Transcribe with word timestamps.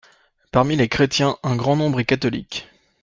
Parmi 0.51 0.75
les 0.75 0.89
Chrétiens, 0.89 1.37
un 1.43 1.55
grand 1.55 1.75
nombre 1.75 1.99
est 1.99 2.05
Catholique. 2.05 2.67